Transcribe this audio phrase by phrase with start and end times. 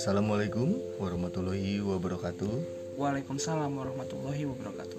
[0.00, 2.48] Assalamualaikum warahmatullahi wabarakatuh.
[2.96, 4.96] Waalaikumsalam warahmatullahi wabarakatuh.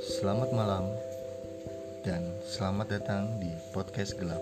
[0.00, 0.88] Selamat malam
[2.08, 4.40] dan selamat datang di podcast gelap.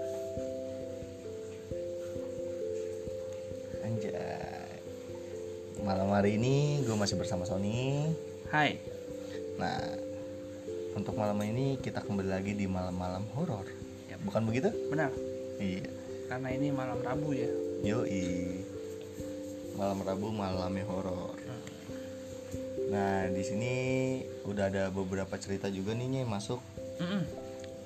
[3.82, 4.14] Anjay.
[5.82, 8.06] Malam hari ini gue masih bersama Sony.
[8.54, 8.78] Hai,
[9.58, 9.82] Nah,
[10.94, 13.66] untuk malam ini kita kembali lagi di malam-malam horor.
[14.14, 14.30] Yap.
[14.30, 14.70] Bukan begitu?
[14.94, 15.10] benar.
[15.58, 15.90] Iya.
[16.30, 17.50] Karena ini malam Rabu ya.
[17.82, 18.62] Yoi.
[19.82, 21.34] Malam Rabu malamnya horor.
[22.94, 23.74] Nah, di sini
[24.46, 26.62] udah ada beberapa cerita juga nih Nye, masuk.
[27.02, 27.22] Mm-mm,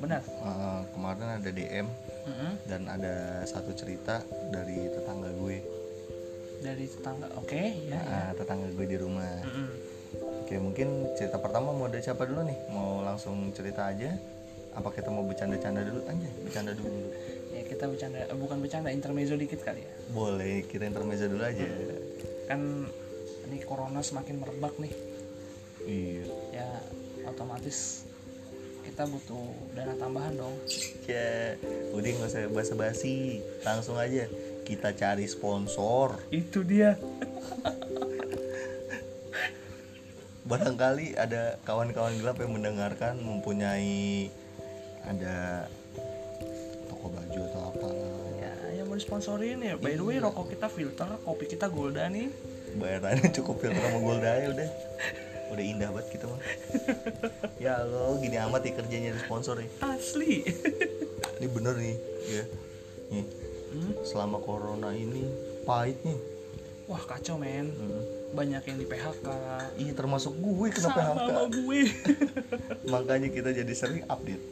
[0.05, 0.21] Benar.
[0.21, 1.89] Eh, kemarin ada DM
[2.29, 2.53] Mm-mm.
[2.69, 4.21] dan ada satu cerita
[4.53, 5.65] dari tetangga gue.
[6.61, 7.33] Dari tetangga.
[7.41, 7.97] Oke, ya.
[7.97, 8.01] ya.
[8.05, 9.41] Nah, tetangga gue di rumah.
[9.41, 9.69] Mm-mm.
[10.45, 12.59] Oke, mungkin cerita pertama mau dari siapa dulu nih?
[12.77, 14.13] Mau langsung cerita aja?
[14.77, 16.05] Apa kita mau bercanda-canda dulu?
[16.13, 16.93] Anjay, bercanda dulu.
[17.57, 19.93] Ya kita bercanda, eh, bukan bercanda, intermezzo dikit kali ya.
[20.13, 21.65] Boleh, kita intermezzo dulu aja.
[22.47, 22.87] Kan
[23.47, 24.95] ini corona semakin merebak nih.
[25.87, 26.25] Iya.
[26.51, 26.69] Ya
[27.27, 28.07] otomatis
[28.87, 30.55] kita butuh dana tambahan dong.
[31.11, 31.59] Ya,
[31.91, 34.31] udah nggak usah basa-basi, langsung aja
[34.63, 36.17] kita cari sponsor.
[36.31, 36.95] Itu dia.
[40.47, 44.31] Barangkali ada kawan-kawan gelap yang mendengarkan mempunyai
[45.03, 45.67] ada
[46.87, 47.87] toko baju atau apa
[48.97, 49.77] Ya, mau disponsorin ya.
[49.77, 52.33] By the way, rokok kita filter, kopi kita Golda nih.
[52.77, 54.69] bayarannya cukup filter sama Golda ya udah
[55.49, 56.41] udah indah banget kita mah
[57.65, 60.45] ya lo gini amat ya kerjanya di sponsor nih Asli.
[61.37, 62.45] ini bener nih ya
[63.11, 63.25] nih
[63.67, 63.93] Hmm?
[64.03, 65.25] selama corona ini
[65.63, 66.17] pahit nih
[66.87, 67.67] Wah kacau men.
[67.67, 67.99] Hmm.
[68.33, 69.27] Banyak yang di PHK.
[69.77, 71.81] Iya termasuk gue kena Sama PHK sama gue.
[72.95, 74.45] makanya kita jadi sering update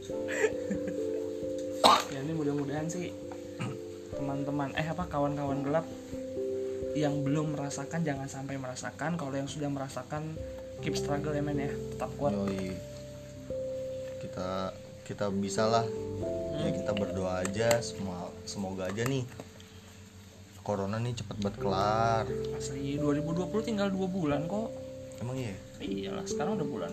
[2.07, 3.11] ya ini mudah-mudahan sih
[4.15, 5.87] teman-teman eh apa kawan-kawan gelap
[6.95, 9.19] yang belum merasakan jangan sampai merasakan.
[9.19, 10.39] Kalau yang sudah merasakan
[10.81, 11.73] keep struggle ya men ya.
[11.95, 12.33] Tetap kuat.
[12.33, 12.75] Yoi.
[14.25, 14.73] kita
[15.05, 15.85] kita bisa lah
[16.63, 17.83] ya kita berdoa aja.
[17.83, 19.27] Semua semoga aja nih
[20.65, 22.25] corona nih cepet banget kelar.
[22.57, 24.73] Asli 2020 tinggal dua bulan kok.
[25.21, 25.55] Emang iya?
[25.85, 26.91] Iyalah sekarang udah bulan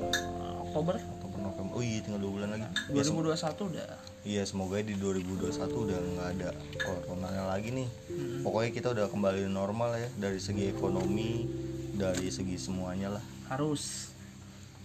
[0.68, 1.00] Oktober.
[1.00, 1.74] Oktober November.
[1.80, 2.68] Oh iya tinggal dua bulan lagi.
[2.92, 3.90] Ya, sem- 2021 udah
[4.22, 8.44] iya semoga di 2021 udah nggak ada coronanya lagi nih Hmm.
[8.46, 11.48] pokoknya kita udah kembali normal ya dari segi ekonomi
[11.96, 14.14] dari segi semuanya lah harus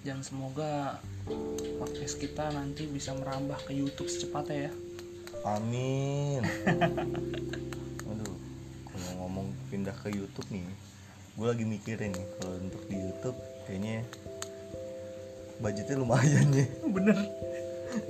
[0.01, 1.03] dan semoga
[1.77, 4.73] podcast kita nanti bisa merambah ke YouTube secepatnya ya
[5.47, 6.43] Amin.
[8.11, 8.35] Aduh,
[8.83, 10.67] kalau ngomong pindah ke YouTube nih,
[11.39, 14.03] gue lagi mikirin nih kalau untuk di YouTube kayaknya
[15.63, 16.67] budgetnya lumayan ya.
[16.83, 17.15] bener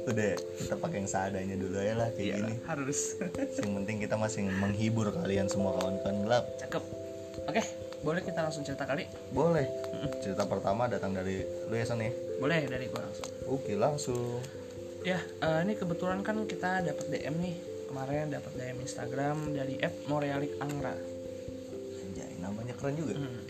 [0.07, 2.55] Udah kita pakai yang seadanya dulu ya lah kayak gini.
[2.67, 3.21] harus
[3.63, 6.45] Yang penting kita masih menghibur kalian semua kawan-kawan gelap.
[6.61, 6.85] cakep
[7.47, 7.63] oke
[8.05, 9.67] boleh kita langsung cerita kali Boleh.
[10.23, 12.13] Cerita pertama datang dari lu ya Son ya.
[12.39, 14.43] boleh dari gua langsung Oke langsung.
[15.07, 17.57] Ya, eh, ini kebetulan kan kita dapat DM nih.
[17.87, 19.79] Kemarin dapat DM Instagram dari
[20.11, 20.99] @morealikangra.
[22.03, 23.15] Anjay, namanya keren juga.
[23.15, 23.47] Hmm.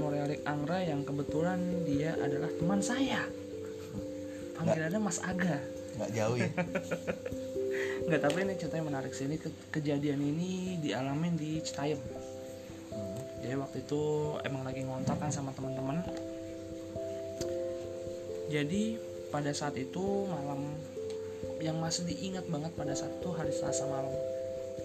[0.00, 3.28] @morealikangra yang kebetulan dia adalah teman saya.
[4.56, 5.60] Panggilannya Mas Aga.
[5.96, 6.50] Nggak jauh ya.
[8.06, 9.28] Nggak, tapi ini ceritanya menarik sih.
[9.28, 12.00] Ini ke- kejadian ini dialamin di Citayam.
[12.92, 13.18] Hmm.
[13.44, 14.02] Jadi waktu itu
[14.46, 16.00] emang lagi ngontak kan sama teman-teman.
[18.46, 18.96] Jadi
[19.28, 20.70] pada saat itu malam
[21.58, 24.14] yang masih diingat banget pada saat itu hari Selasa malam.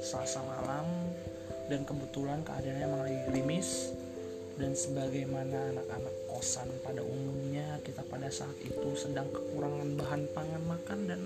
[0.01, 0.87] Selasa malam
[1.69, 3.95] dan kebetulan keadaannya emang lagi gerimis
[4.61, 10.99] dan sebagaimana anak-anak kosan pada umumnya kita pada saat itu sedang kekurangan bahan pangan makan
[11.09, 11.21] dan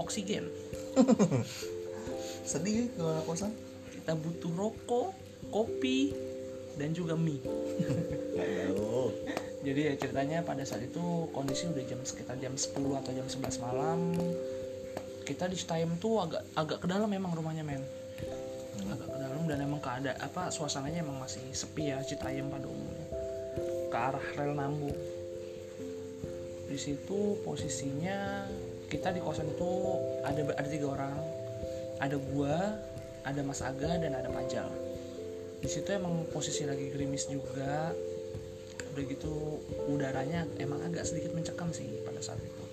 [0.00, 0.48] oksigen.
[2.48, 3.52] Sedih ya kalau anak kosan.
[3.92, 5.16] Kita butuh rokok,
[5.48, 6.12] kopi,
[6.76, 7.40] dan juga mie.
[9.64, 13.64] Jadi ya ceritanya pada saat itu kondisi udah jam sekitar jam 10 atau jam 11
[13.64, 14.00] malam.
[15.24, 17.80] Kita di Citayam tuh agak agak ke dalam memang rumahnya men.
[19.44, 23.06] Dan emang keada apa suasananya emang masih sepi ya Citayam pada umumnya.
[23.92, 24.92] Ke arah rel Nambu.
[26.68, 28.48] Di situ posisinya
[28.90, 29.70] kita di kosan itu
[30.24, 31.16] ada ada tiga orang.
[32.02, 32.74] Ada gua,
[33.22, 34.66] ada Mas Aga dan ada Pajal.
[35.62, 37.94] Di situ emang posisi lagi gerimis juga
[38.94, 39.58] udah gitu
[39.90, 42.64] udaranya emang agak sedikit mencekam sih pada saat itu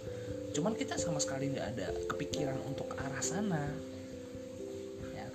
[0.53, 3.73] cuman kita sama sekali nggak ada kepikiran untuk ke arah sana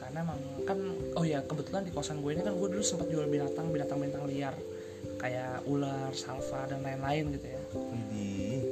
[0.06, 0.78] karena emang kan
[1.18, 4.24] oh ya kebetulan di kosan gue ini kan gue dulu sempat jual binatang binatang binatang
[4.30, 4.54] liar
[5.18, 8.62] kayak ular salva dan lain-lain gitu ya Widih.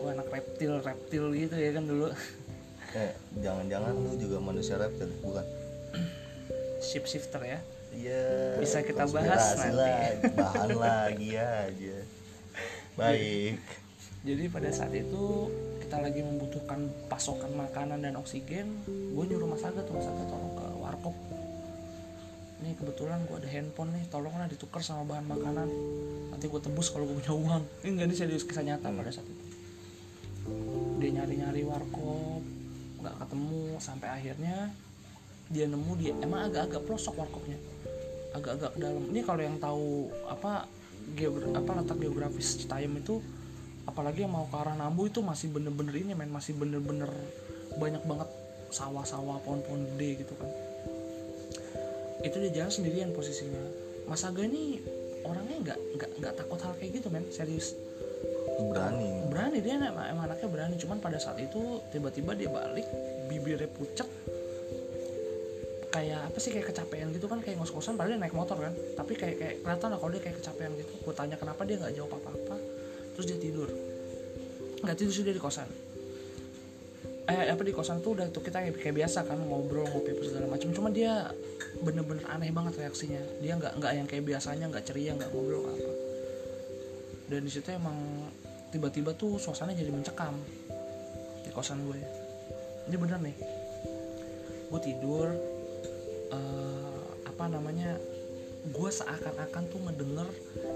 [0.00, 2.08] gue anak reptil reptil gitu ya kan dulu
[2.90, 5.46] Eh, jangan-jangan lu juga manusia reptil, bukan?
[6.82, 7.62] shifter ya
[7.94, 8.58] Iya.
[8.58, 9.70] Bisa kita bahas nanti.
[9.74, 11.98] lah, bahan lagi aja.
[12.98, 13.62] Baik.
[14.20, 15.48] jadi pada saat itu
[15.80, 20.49] kita lagi membutuhkan pasokan makanan dan oksigen gue nyuruh mas Aga tuh mas Aga tolong
[21.00, 21.16] warkop
[22.60, 25.64] nih kebetulan gue ada handphone nih tolonglah ditukar sama bahan makanan.
[26.28, 27.64] Nanti gue tebus kalau gue punya uang.
[27.80, 29.44] Ini enggak ini serius kisah nyata pada saat itu.
[31.00, 32.44] Dia nyari-nyari warkop
[33.00, 33.80] nggak ketemu.
[33.80, 34.68] Sampai akhirnya
[35.48, 37.56] dia nemu dia emang agak-agak pelosok warkopnya.
[38.36, 39.08] Agak-agak dalam.
[39.08, 40.68] Ini kalau yang tahu apa
[41.16, 43.24] geogra apa letak geografis Citayam itu
[43.88, 46.28] apalagi yang mau ke arah Nambu itu masih bener-bener ini men.
[46.28, 47.08] Masih bener-bener
[47.80, 48.28] banyak banget
[48.68, 50.69] sawah-sawah pohon-pohon gede gitu kan
[52.20, 53.62] itu dia jalan sendirian posisinya.
[54.04, 54.82] Mas Aga ini
[55.24, 57.24] orangnya nggak nggak nggak takut hal kayak gitu men.
[57.32, 57.76] Serius.
[58.60, 59.24] Berani.
[59.32, 60.76] berani dia emang, emang anaknya berani.
[60.76, 62.84] Cuman pada saat itu tiba-tiba dia balik
[63.30, 64.04] bibirnya pucet.
[65.90, 68.74] Kayak apa sih kayak kecapean gitu kan kayak ngos-ngosan padahal dia naik motor kan.
[68.74, 70.92] Tapi kayak kayak kelihatan lah kalau dia kayak kecapean gitu.
[71.00, 72.56] Gue tanya kenapa dia nggak jawab apa-apa.
[73.16, 73.68] Terus dia tidur.
[74.84, 75.68] Nggak tidur sih dia di kosan.
[77.30, 80.46] Eh apa di kosan tuh udah tuh kita kayak, kayak biasa kan ngobrol ngopi segala
[80.52, 80.68] macam.
[80.74, 81.32] Cuma dia
[81.80, 83.20] bener-bener aneh banget reaksinya.
[83.40, 85.92] Dia nggak nggak yang kayak biasanya nggak ceria nggak ngobrol apa.
[87.30, 87.96] Dan di situ emang
[88.70, 90.36] tiba-tiba tuh suasana jadi mencekam
[91.42, 92.00] di kosan gue.
[92.90, 93.36] Ini bener nih.
[94.68, 95.26] Gue tidur
[96.30, 97.96] eh, apa namanya
[98.60, 100.28] gue seakan-akan tuh ngedenger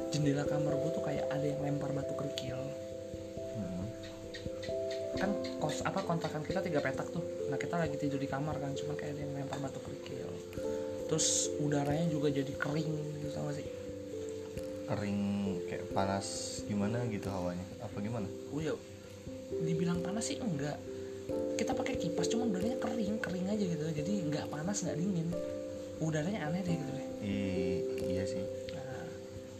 [0.08, 2.60] jendela kamar gue tuh kayak ada yang lempar batu kerikil.
[3.54, 3.86] Hmm.
[5.14, 5.30] kan
[5.62, 7.22] kos apa kontrakan kita tiga petak tuh.
[7.52, 10.32] Nah kita lagi tidur di kamar kan cuman kayak ada yang lempar batu kerikil
[11.06, 13.68] terus udaranya juga jadi kering gitu gak sih?
[14.84, 15.20] Kering
[15.68, 17.64] kayak panas gimana gitu hawanya?
[17.80, 18.28] Apa gimana?
[18.52, 18.74] oh ya
[19.64, 20.76] dibilang panas sih enggak.
[21.54, 23.84] Kita pakai kipas cuman udaranya kering kering aja gitu.
[23.94, 25.28] Jadi nggak panas nggak dingin.
[26.02, 27.06] Udaranya aneh deh gitu deh.
[27.24, 28.44] I- iya sih.
[28.74, 29.06] nah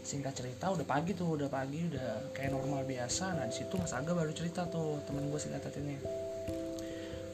[0.05, 3.33] singkat cerita udah pagi tuh udah pagi udah kayak normal biasa.
[3.33, 5.97] Nah di situ mas Aga baru cerita tuh temen gue si Gatot ini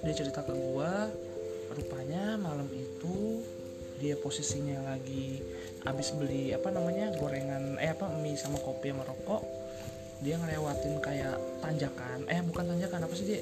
[0.01, 0.91] dia cerita ke gue
[1.77, 3.45] rupanya malam itu
[4.01, 5.38] dia posisinya lagi
[5.86, 9.45] abis beli apa namanya gorengan eh apa mie sama kopi sama rokok
[10.21, 11.33] dia ngelewatin kayak
[11.65, 12.30] tanjakan.
[12.30, 13.42] Eh bukan tanjakan apa sih dia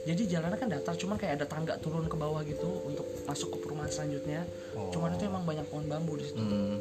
[0.00, 3.58] jadi jalannya kan datar cuman kayak ada tangga turun ke bawah gitu untuk masuk ke
[3.62, 4.42] perumahan selanjutnya.
[4.74, 4.90] Oh.
[4.90, 6.40] cuman itu emang banyak pohon bambu di situ.
[6.40, 6.78] Hmm.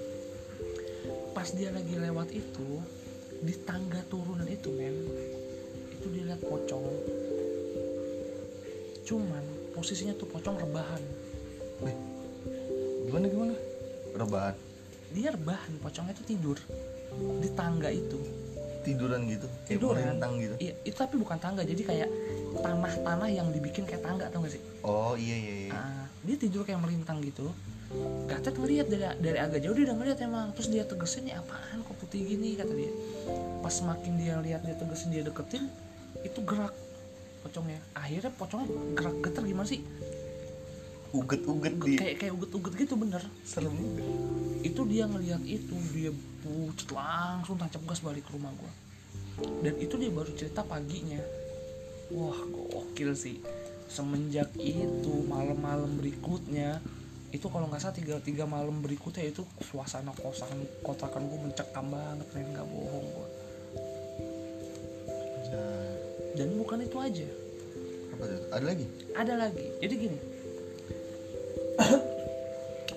[1.34, 2.70] pas dia lagi lewat itu
[3.40, 4.98] di tangga turunan itu men
[5.94, 6.86] itu dia lihat pocong.
[9.04, 9.44] Cuman
[9.76, 11.04] posisinya tuh pocong rebahan.
[11.84, 11.96] Wih,
[13.10, 13.54] gimana gimana?
[14.14, 14.56] Rebahan,
[15.10, 16.58] dia rebahan pocongnya tuh tidur.
[17.42, 18.22] Di tangga itu.
[18.80, 20.18] Tiduran gitu, kayak tiduran.
[20.40, 20.56] gitu.
[20.56, 22.10] iya itu tapi bukan tangga jadi kayak
[22.64, 24.64] tanah-tanah yang dibikin kayak tangga tau gak sih?
[24.88, 25.72] Oh iya iya iya.
[25.76, 27.52] Ah, dia tidur kayak melintang gitu.
[28.30, 30.56] Gatot ngeliat dari dari agak jauh dia udah ngeliat emang.
[30.56, 32.56] Terus dia tegesin nih apaan kok putih gini?
[32.56, 32.92] kata dia.
[33.60, 35.68] Pas makin dia lihat dia tegesin dia deketin
[36.24, 36.74] itu gerak
[37.44, 37.84] pocongnya.
[37.98, 39.84] Akhirnya pocongnya gerak geter gimana sih
[41.10, 44.06] Uget-uget Uget, di kayak kayak uget-uget gitu bener serem juga.
[44.62, 46.12] itu dia ngeliat itu dia
[46.46, 48.70] pucet langsung tancap gas balik ke rumah gua
[49.66, 51.18] dan itu dia baru cerita paginya
[52.14, 53.42] wah gokil sih
[53.90, 56.78] semenjak itu malam-malam berikutnya
[57.30, 60.50] itu kalau nggak salah tiga tiga malam berikutnya itu suasana kosan
[60.86, 63.28] kontrakan gue mencekam banget men nggak bohong gua
[65.10, 65.94] Anjay.
[66.38, 67.28] dan bukan itu aja
[68.14, 68.24] Apa?
[68.54, 68.86] Ada lagi?
[69.18, 70.19] ada lagi jadi gini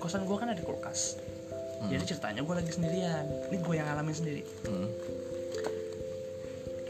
[0.03, 1.15] kosan gue kan ada kulkas.
[1.87, 3.23] Jadi ceritanya gue lagi sendirian.
[3.47, 4.43] Ini gue yang ngalamin sendiri.
[4.67, 4.91] Hmm.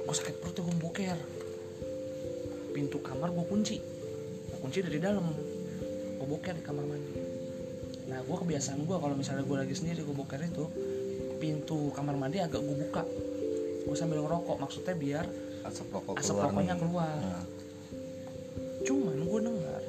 [0.03, 1.17] gue sakit perut gue boker
[2.73, 3.77] pintu kamar gue kunci.
[4.49, 5.29] Gue kunci dari dalam.
[6.17, 7.13] Gue boker di kamar mandi.
[8.09, 10.65] Nah gue kebiasaan gue kalau misalnya gue lagi sendiri gue boker itu
[11.37, 13.05] pintu kamar mandi agak gue buka.
[13.85, 15.25] Gue sambil ngerokok maksudnya biar
[15.63, 16.81] Asap rokok asap keluar rokoknya nih.
[16.81, 17.17] keluar.
[17.23, 17.45] Nah,
[18.83, 19.81] cuman gue dengar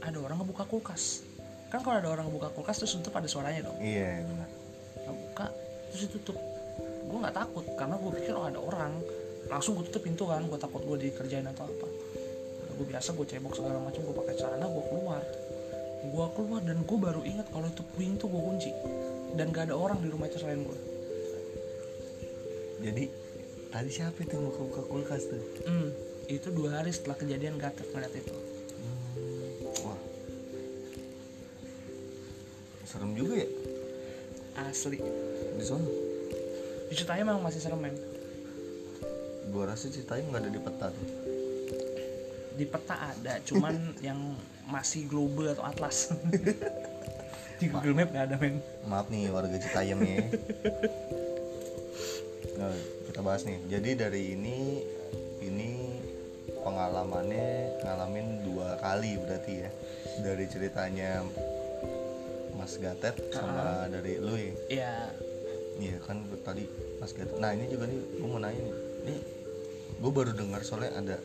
[0.00, 1.29] ada orang ngebuka kulkas
[1.70, 3.78] kan kalau ada orang ngebuka kulkas terus tutup ada suaranya dong.
[3.78, 4.48] Iya benar.
[5.06, 5.46] ngebuka
[5.90, 6.36] terus ditutup.
[7.06, 8.92] Gue nggak takut karena gue pikir oh ada orang.
[9.46, 11.86] Langsung gue tutup pintu kan gue takut gue dikerjain atau apa.
[12.74, 15.22] Gue biasa gue cebok segala macam gue pakai celana gue keluar.
[16.10, 18.70] Gue keluar dan gue baru ingat kalau itu pintu gue kunci.
[19.30, 20.78] Dan gak ada orang di rumah itu selain gue
[22.82, 23.04] Jadi
[23.70, 25.38] tadi siapa itu yang buka-buka kulkas tuh?
[25.62, 25.88] hmm,
[26.26, 28.34] itu dua hari setelah kejadian gatot ngeliat itu
[32.90, 33.48] Serem juga ya?
[34.66, 34.98] Asli.
[35.54, 35.86] Di sana.
[36.90, 37.94] di ceritanya memang masih serem men.
[39.54, 41.08] Gua rasa ceritanya nggak ada di peta tuh.
[42.58, 43.72] di peta ada cuman
[44.10, 44.18] yang
[44.66, 46.10] masih global atau atlas.
[47.60, 48.58] Di Google Map nggak ada men.
[48.88, 50.26] Maaf nih warga Citayam ya.
[52.60, 52.76] Nah,
[53.08, 53.56] kita bahas nih.
[53.72, 54.84] Jadi dari ini
[55.40, 55.96] ini
[56.60, 59.70] pengalamannya ngalamin dua kali berarti ya.
[60.20, 61.24] Dari ceritanya
[62.70, 64.54] Mas Gatet sama dari lu ya?
[64.70, 64.94] Ya
[65.82, 66.70] iya kan tadi
[67.02, 67.34] Mas Gatet.
[67.42, 68.76] Nah ini juga nih gue mau nanya nih.
[69.10, 69.16] Ini
[69.98, 71.18] gue baru dengar soalnya ada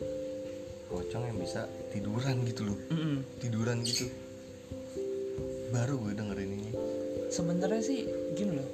[0.90, 2.78] pocong yang bisa tiduran gitu loh.
[2.90, 3.22] Mm-mm.
[3.38, 4.10] tiduran gitu.
[5.70, 6.70] Baru gue dengerin ini.
[7.30, 8.70] Sebenarnya sih gini loh.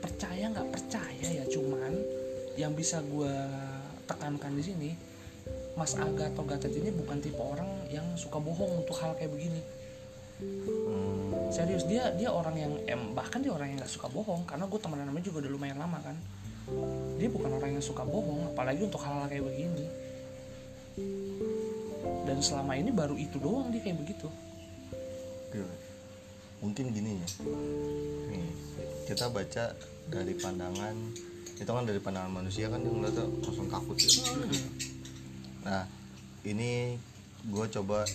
[0.00, 1.92] Percaya nggak percaya ya cuman
[2.56, 3.34] yang bisa gue
[4.08, 4.90] tekankan di sini
[5.76, 9.81] Mas Aga atau Gatot ini bukan tipe orang yang suka bohong untuk hal kayak begini
[10.40, 14.64] hmm, serius dia dia orang yang em, bahkan dia orang yang nggak suka bohong karena
[14.64, 16.16] gue temenan namanya juga udah lumayan lama kan.
[17.18, 19.86] Dia bukan orang yang suka bohong apalagi untuk hal-hal kayak begini.
[22.22, 24.28] Dan selama ini baru itu doang dia kayak begitu.
[25.52, 25.76] Gila.
[26.62, 27.28] mungkin gini ya.
[28.30, 28.46] Nih
[29.10, 29.74] kita baca
[30.08, 30.94] dari pandangan
[31.62, 34.34] itu kan dari pandangan manusia kan dia ngeliatnya langsung takut gitu
[35.62, 35.86] nah
[36.42, 36.98] ini
[37.42, 38.06] gue coba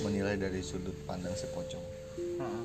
[0.00, 1.84] menilai dari sudut pandang si pocong.
[2.16, 2.62] Heeh.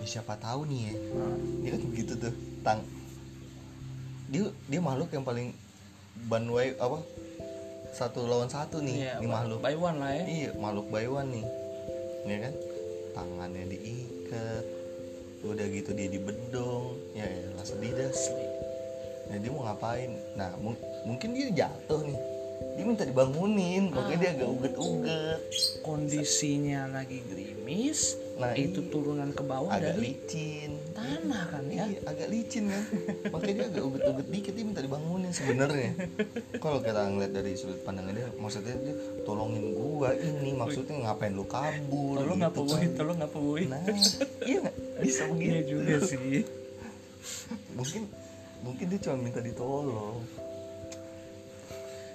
[0.00, 0.94] ya, siapa tahu nih ya.
[0.96, 1.36] Heeh.
[1.64, 2.80] dia kan begitu tuh tang.
[4.28, 5.56] Dia dia makhluk yang paling
[6.28, 7.00] banway apa
[7.96, 9.58] satu lawan satu nih Iya, ini makhluk.
[9.64, 10.24] by one lah ya.
[10.28, 11.46] Iya makhluk bayuan nih.
[12.28, 12.54] Ya kan?
[13.16, 14.64] Tangannya diikat
[15.40, 16.94] udah gitu dia dibedong.
[17.16, 17.26] Ya
[17.56, 18.12] lah sedih dah
[19.30, 20.10] nah, dia mau ngapain?
[20.36, 22.18] Nah mu- mungkin dia jatuh nih
[22.80, 25.40] dia minta dibangunin makanya dia agak uget-uget.
[25.84, 30.72] Kondisinya lagi gerimis nah itu turunan ke bawah agak dari licin.
[30.96, 31.84] tanah kan ya?
[31.84, 32.84] Iya, agak licin kan?
[33.36, 35.92] Makanya dia agak uget-uget dikit dia minta dibangunin sebenarnya.
[36.56, 38.96] Kalau kita ngeliat dari sudut pandang dia maksudnya dia
[39.28, 42.92] tolongin gua ini maksudnya ngapain lu kabur tolong gitu ngapa boy kan.
[42.96, 43.80] tolong ngapa boy nah
[44.48, 44.76] iya nggak?
[45.04, 45.68] Bisa iya begitu.
[45.76, 46.18] juga sih.
[47.76, 48.02] Mungkin
[48.64, 50.16] mungkin dia cuma minta ditolong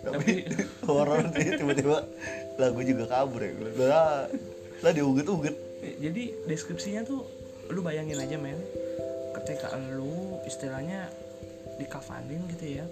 [0.05, 0.45] Tapi-
[0.85, 2.03] horor dia tiba-tiba
[2.55, 3.51] lagu juga kabur ya.
[3.81, 4.29] Lah
[4.79, 5.55] lah dia uget-uget
[5.97, 7.25] jadi deskripsinya tuh
[7.69, 8.57] lu bayangin aja men.
[9.33, 11.07] Ketika lu istilahnya
[11.75, 12.85] dikafanin gitu ya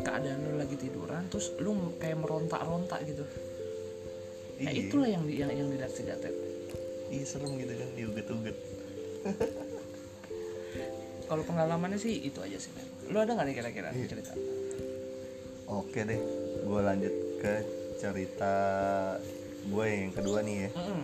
[0.00, 3.24] keadaan lu lagi tiduran terus lu kayak merontak-rontak gitu.
[4.60, 4.86] Ya Iya.
[4.86, 6.32] itulah yang di, yang yang dilihat si Gatet
[7.08, 8.56] iya serem gitu kan dia uget-uget
[11.26, 12.86] kalau pengalamannya sih itu aja sih men.
[13.08, 14.06] Lu ada nggak nih kira-kira Iya.
[14.06, 14.32] cerita?
[15.66, 16.18] Oke deh,
[16.70, 17.54] gue lanjut ke
[17.98, 18.54] cerita
[19.66, 20.70] gue yang kedua nih ya.
[20.72, 21.02] Mm-mm.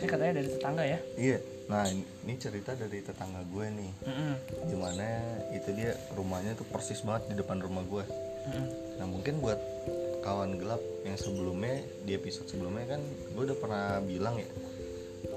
[0.00, 1.38] ini katanya dari tetangga ya Iya,
[1.70, 3.92] nah ini cerita dari tetangga gue nih.
[4.02, 4.34] Mm-mm.
[4.66, 5.06] Di mana
[5.52, 8.04] itu dia rumahnya tuh persis banget di depan rumah gue.
[8.48, 8.66] Mm-mm.
[8.98, 9.60] Nah mungkin buat
[10.24, 13.00] kawan gelap yang sebelumnya di episode sebelumnya kan
[13.36, 14.48] gue udah pernah bilang ya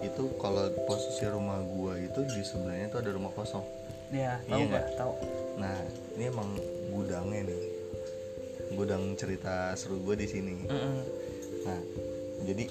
[0.01, 3.65] itu kalau posisi rumah gue itu di sebelahnya tuh ada rumah kosong.
[4.13, 5.13] ya Iya tahu nggak tahu
[5.57, 5.75] Nah
[6.15, 6.49] ini emang
[6.93, 7.59] gudangnya nih,
[8.75, 10.53] gudang cerita seru gue di sini.
[10.67, 10.95] Mm-mm.
[11.65, 11.79] Nah,
[12.45, 12.65] jadi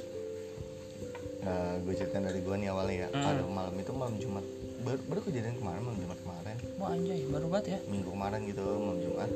[1.85, 3.09] gue ceritain dari gue nih awalnya ya.
[3.13, 3.21] Hmm.
[3.21, 4.45] Pada malam itu malam Jumat.
[4.85, 8.65] Baru, baru kejadian kemarin malam Jumat kemarin, Wah anjay baru banget ya minggu kemarin gitu
[8.65, 9.31] malam Jumat.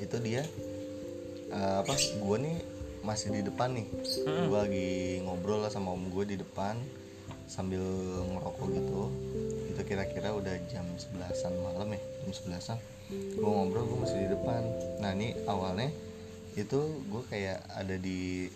[0.00, 0.42] Itu dia
[1.52, 1.92] eh, apa?
[2.20, 2.56] Gue nih
[3.04, 3.86] masih di depan nih.
[3.88, 4.44] Mm-mm.
[4.48, 4.90] Gue lagi
[5.24, 6.76] ngobrol lah sama om gue di depan
[7.48, 7.80] sambil
[8.28, 9.00] ngerokok gitu.
[9.72, 12.78] Itu kira-kira udah jam 11-an malam ya, jam 11-an.
[13.08, 14.62] Gue ngobrol gue masih di depan.
[15.00, 15.88] Nah, ini awalnya
[16.54, 18.50] itu gue kayak ada di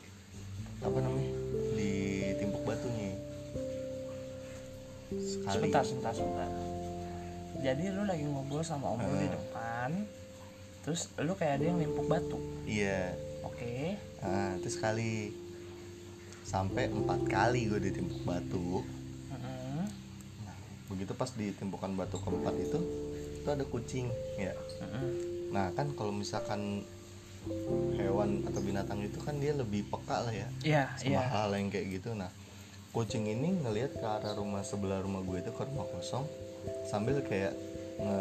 [0.83, 1.33] apa namanya?
[1.73, 1.93] di
[2.37, 3.17] timpuk batunya.
[5.13, 5.53] Sekali.
[5.53, 6.49] sebentar sebentar sebentar
[7.61, 9.91] jadi lu lagi ngobrol sama om lu di depan
[10.83, 13.13] terus lu kayak ada yang nimpuk batu Iya.
[13.45, 15.37] oke Nah, itu sekali
[16.47, 18.87] sampai empat kali gue ditimpuk batu.
[19.35, 19.83] Mm-mm.
[20.47, 20.57] Nah,
[20.87, 22.79] begitu pas di timpukan batu keempat itu,
[23.43, 24.07] itu ada kucing,
[24.39, 24.55] ya.
[24.55, 25.11] Mm-mm.
[25.51, 26.87] Nah, kan kalau misalkan
[27.99, 31.69] hewan atau binatang itu kan dia lebih peka lah ya iya sama iya hal yang
[31.75, 32.15] kayak gitu.
[32.15, 32.31] Nah,
[32.95, 36.23] kucing ini ngelihat ke arah rumah sebelah rumah gue itu ke rumah kosong
[36.87, 37.51] sambil kayak
[37.99, 38.19] nge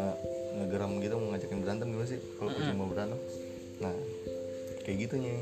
[0.52, 3.18] ngegeram gitu mau ngajakin berantem gimana sih kalau kucing mau berantem.
[3.78, 3.94] Nah,
[4.82, 5.34] kayak gitunya.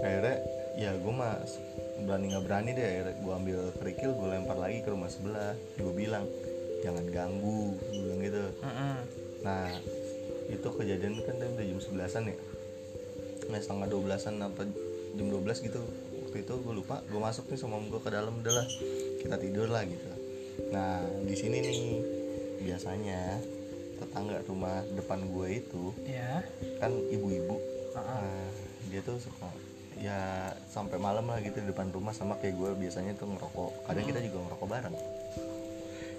[0.00, 0.36] Akhirnya
[0.78, 1.36] ya gue mah
[2.06, 5.92] berani nggak berani deh akhirnya gue ambil kerikil gue lempar lagi ke rumah sebelah gue
[5.92, 6.24] bilang
[6.80, 8.44] jangan ganggu gue bilang gitu.
[8.64, 8.94] Mm-mm.
[9.44, 9.68] Nah
[10.50, 12.36] itu kejadian kan tadi udah jam 11an ya?
[13.52, 14.62] Nah setengah 12an apa
[15.16, 15.80] jam 12 gitu.
[16.26, 18.66] Waktu itu gue lupa gue masuk nih sama gue ke dalam udah lah
[19.20, 20.08] Kita tidur lah gitu.
[20.72, 21.80] Nah di sini nih
[22.60, 23.40] biasanya
[24.00, 26.40] tetangga rumah depan gue itu iya.
[26.80, 27.56] kan ibu-ibu.
[27.92, 28.20] Ah, ah.
[28.24, 28.48] Nah
[28.88, 29.48] dia tuh suka
[30.00, 33.84] ya sampai malam lah gitu di depan rumah sama kayak gue biasanya tuh ngerokok.
[33.84, 34.96] Kadang kita juga ngerokok bareng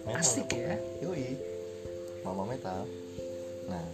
[0.09, 0.75] Asik ya.
[1.01, 1.37] yoi.
[2.21, 2.85] Mama metal
[3.65, 3.85] nah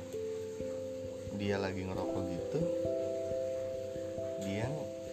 [1.38, 2.60] dia lagi ngerokok gitu
[4.42, 4.66] dia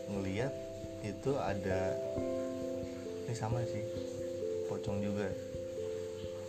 [0.09, 0.53] ngeliat
[1.05, 1.93] itu ada
[3.25, 3.85] ini sama sih
[4.71, 5.29] pocong juga.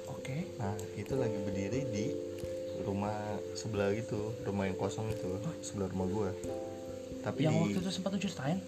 [0.08, 0.48] Oke.
[0.62, 2.06] Nah itu lagi berdiri di
[2.88, 3.16] rumah
[3.58, 5.28] sebelah gitu rumah yang kosong itu
[5.60, 6.30] sebelah rumah gua.
[7.26, 8.60] Tapi yang di waktu itu sempat tuh ceritain?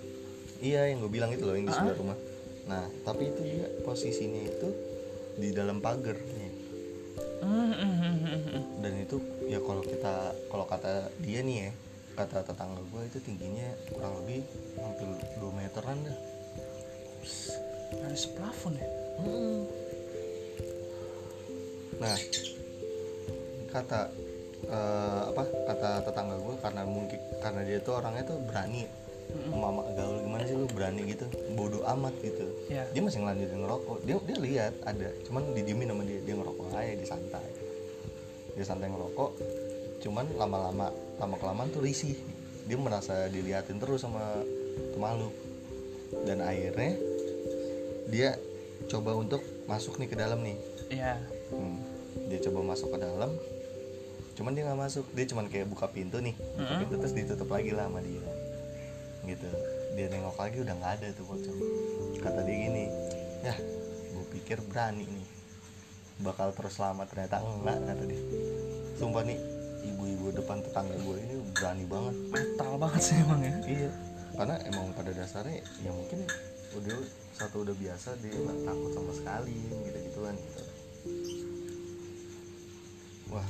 [0.60, 1.78] Iya yang gue bilang itu loh yang di Ah.
[1.78, 2.18] sebelah rumah.
[2.68, 4.68] Nah tapi itu dia posisinya itu
[5.38, 6.18] di dalam pagar.
[6.18, 6.68] Nih
[7.38, 8.64] Hmm, hmm, hmm, hmm, hmm.
[8.82, 11.72] dan itu ya kalau kita kalau kata dia nih ya
[12.18, 14.42] kata tetangga gue itu tingginya kurang lebih
[14.82, 15.06] hampir
[15.38, 16.18] 2 meteran dah.
[18.10, 18.88] Ada seplafon ya?
[22.02, 22.18] Nah
[23.70, 24.00] kata
[24.66, 28.90] eh, apa kata tetangga gue karena mungkin karena dia tuh orangnya tuh berani
[29.52, 31.26] mama gaul gimana sih lu berani gitu?
[31.56, 32.46] Bodoh amat gitu.
[32.72, 33.98] Ya dia masih ngelanjutin ngerokok.
[34.08, 36.20] Dia dia lihat ada cuman didiemin sama dia.
[36.24, 37.48] Dia ngerokok aja di santai.
[38.56, 39.32] Dia santai ngerokok
[39.98, 42.16] cuman lama-lama lama kelamaan tuh risih.
[42.68, 44.44] Dia merasa diliatin terus sama
[45.00, 45.34] makhluk
[46.24, 46.96] dan akhirnya
[48.08, 48.30] dia
[48.88, 50.58] coba untuk masuk nih ke dalam nih.
[50.92, 51.80] Ya Hmm,
[52.28, 53.32] dia coba masuk ke dalam
[54.36, 55.06] cuman dia nggak masuk.
[55.16, 56.36] Dia cuman kayak buka pintu nih.
[56.36, 58.37] Buka pintu terus ditutup lagi lah sama dia
[59.28, 59.50] gitu.
[59.94, 61.60] Dia nengok lagi udah nggak ada tuh pocong.
[62.24, 62.86] Kata dia gini
[63.44, 63.56] ya
[64.16, 65.28] gue pikir berani nih.
[66.24, 68.22] Bakal terus selamat ternyata enggak kata dia.
[68.98, 69.38] Sumpah nih
[69.94, 72.16] ibu-ibu depan tetangga gue ini berani banget.
[72.32, 73.56] Metal banget sih emang ya.
[73.68, 73.92] Iya.
[74.38, 76.26] Karena emang pada dasarnya ya mungkin
[76.76, 77.00] udah
[77.38, 79.56] satu udah biasa dia nggak takut sama sekali
[79.88, 80.64] gitu gituan gitu
[83.30, 83.48] wah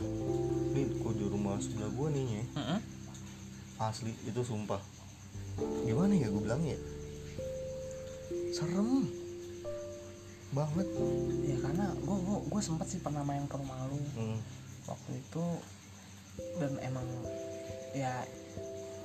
[0.75, 2.79] ini kok di rumah sebelah gua nih ya Mm-mm.
[3.81, 4.81] asli itu sumpah
[5.57, 6.77] gimana ya gue bilang ya?
[8.53, 9.09] Serem
[10.53, 10.87] banget.
[11.45, 13.99] Ya karena gue gue gue sempat sih pernah main ke rumah lu.
[14.17, 14.39] Hmm.
[14.87, 15.43] waktu itu
[16.63, 17.03] dan emang
[17.91, 18.23] ya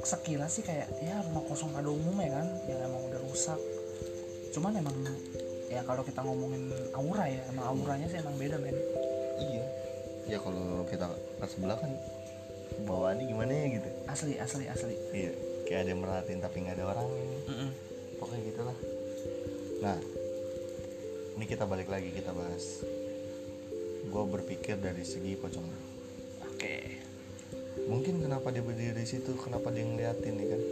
[0.06, 2.46] sekilas sih kayak ya rumah kosong pada umumnya kan?
[2.70, 3.60] Yang emang udah rusak.
[4.54, 4.94] Cuman emang
[5.66, 8.78] ya kalau kita ngomongin aura ya emang auranya sih emang beda men.
[9.42, 9.64] Iya.
[10.30, 11.90] Ya kalau kita ke sebelah kan
[12.86, 13.90] bawaannya gimana ya gitu?
[14.06, 14.94] Asli asli asli.
[15.10, 17.08] Iya kayak ada yang merhatiin tapi nggak ada orang.
[17.48, 17.70] Mm-mm.
[18.18, 18.78] pokoknya gitulah.
[19.82, 19.98] Nah
[21.38, 22.86] ini kita balik lagi kita bahas.
[24.06, 25.66] Gue berpikir dari segi pocong.
[26.50, 26.76] Oke.
[27.86, 29.34] Mungkin kenapa dia berdiri di situ?
[29.38, 30.62] Kenapa dia ngeliatin nih kan?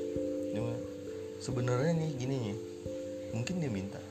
[1.41, 2.57] Sebenarnya nih gini nih.
[3.33, 4.10] Mungkin dia minta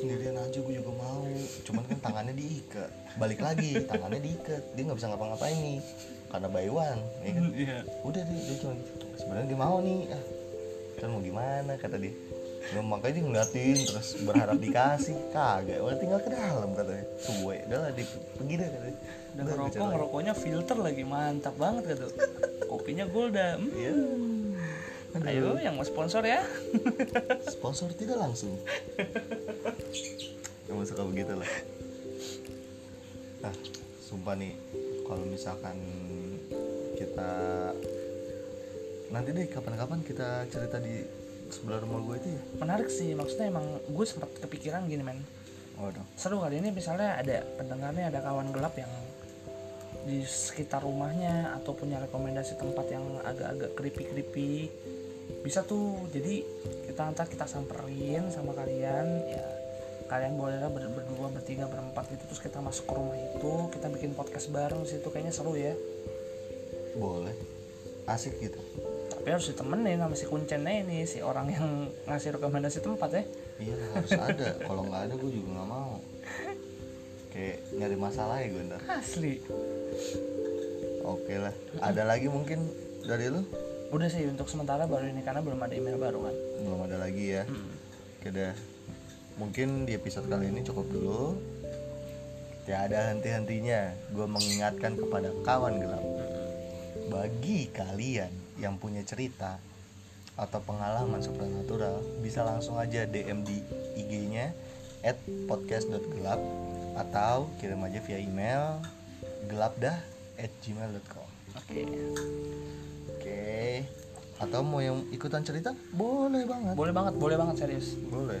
[0.00, 1.22] sendirian aja gue juga mau.
[1.68, 2.90] Cuman kan tangannya diikat.
[3.20, 4.62] Balik lagi tangannya diikat.
[4.72, 5.78] Dia nggak bisa ngapa-ngapain nih
[6.30, 7.44] karena by one ya kan?
[7.52, 7.78] Iya.
[8.06, 9.06] Udah dia, dia cuma gitu.
[9.18, 10.24] sebenarnya dia mau nih ah.
[10.96, 12.14] Kan mau gimana kata dia.
[12.70, 15.16] Nggak, makanya dia ngeliatin terus berharap dikasih.
[15.34, 19.44] Kagak Wah, tinggal ke dalam katanya suwe udah lah dia pergi deh katanya udah Udah,
[19.46, 22.08] ngerokok ngerokoknya filter lagi mantap banget gitu
[22.70, 24.29] kopinya Golda Hmm.
[25.18, 26.42] Ayo yang mau sponsor ya.
[27.54, 28.54] Sponsor tidak langsung.
[30.70, 31.50] Emang suka begitu lah.
[33.42, 33.54] Nah
[34.06, 34.54] sumpah nih
[35.02, 35.76] kalau misalkan
[36.94, 37.30] kita
[39.10, 41.02] nanti deh kapan-kapan kita cerita di
[41.50, 42.42] sebelah rumah gue itu ya?
[42.62, 45.18] Menarik sih maksudnya emang gue sempat kepikiran gini men.
[45.74, 46.06] Waduh.
[46.14, 48.92] Seru kali ini misalnya ada pendengarnya ada kawan gelap yang
[50.06, 54.50] di sekitar rumahnya atau punya rekomendasi tempat yang agak-agak creepy creepy
[55.40, 56.42] bisa tuh jadi
[56.90, 59.46] kita nanti kita samperin sama kalian ya.
[60.10, 63.86] Kalian boleh lah ber- berdua bertiga berempat gitu terus kita masuk ke rumah itu kita
[63.94, 65.70] bikin podcast bareng situ kayaknya seru ya.
[66.98, 67.34] Boleh.
[68.10, 68.58] Asik gitu.
[69.14, 71.66] Tapi harus ditemenin sama si kuncennya ini si orang yang
[72.10, 73.22] ngasih rekomendasi tempat ya.
[73.62, 74.48] Iya harus ada.
[74.66, 76.02] Kalau nggak ada gue juga nggak mau.
[77.30, 78.82] Kayak nyari masalah ya gue ntar.
[78.90, 79.38] Asli.
[81.06, 81.54] Oke lah.
[81.78, 82.66] Ada lagi mungkin
[83.06, 83.46] dari lu
[83.90, 87.26] udah sih untuk sementara baru ini karena belum ada email baru kan belum ada lagi
[87.38, 87.80] ya Hmm.
[88.20, 88.52] Oke dah.
[89.40, 91.40] Mungkin di episode kali ini cukup dulu.
[92.68, 96.04] Tiada henti-hentinya gue mengingatkan kepada kawan gelap.
[97.08, 98.28] Bagi kalian
[98.60, 99.56] yang punya cerita
[100.36, 103.64] atau pengalaman supernatural, bisa langsung aja DM di
[103.96, 104.52] IG-nya
[105.00, 105.16] at
[105.48, 106.40] podcast.gelap
[107.00, 108.84] atau kirim aja via email
[109.48, 109.96] gelapdah
[110.36, 111.80] at gmail.com oke Oke
[114.40, 115.76] Atau mau yang ikutan cerita?
[115.92, 118.40] Boleh banget boleh banget boleh banget serius Boleh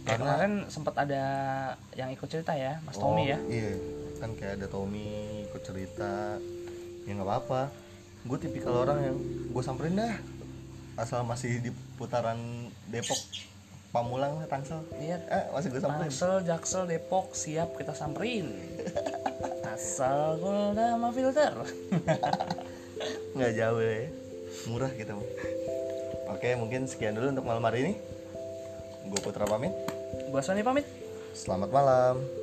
[0.00, 1.22] Kayak kemarin sempat ada
[1.92, 3.76] yang ikut cerita ya Mas Tommy ya Iya,
[4.16, 5.08] kan kayak ada Tommy
[5.44, 6.40] ikut cerita.
[7.04, 7.68] Ya nggak apa-apa.
[8.24, 9.16] Gue tipikal orang yang
[9.52, 10.16] gue samperin dah.
[10.96, 12.36] asal masih di putaran
[12.88, 13.16] Depok
[13.88, 18.48] Pamulang lah Tangsel Iya, eh masih gue samperin Tangsel, Jaksel, Depok siap kita samperin.
[19.76, 21.52] Asal Golda sama filter.
[23.32, 24.08] nggak jauh ya
[24.68, 25.26] murah kita mah
[26.34, 27.92] oke mungkin sekian dulu untuk malam hari ini.
[29.10, 29.72] Gue Putra pamit.
[30.30, 30.86] Gua Sony pamit.
[31.30, 32.39] selamat malam